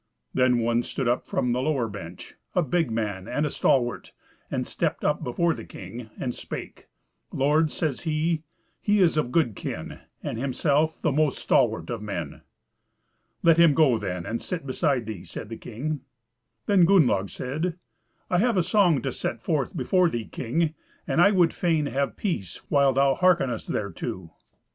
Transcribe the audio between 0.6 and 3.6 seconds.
stood up from the lower bench, a big man and a